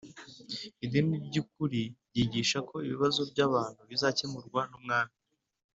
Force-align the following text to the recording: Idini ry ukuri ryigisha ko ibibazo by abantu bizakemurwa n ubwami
Idini 0.85 1.15
ry 1.27 1.35
ukuri 1.41 1.81
ryigisha 2.09 2.57
ko 2.69 2.75
ibibazo 2.87 3.21
by 3.31 3.39
abantu 3.47 3.81
bizakemurwa 3.89 4.61
n 4.71 4.73
ubwami 4.77 5.15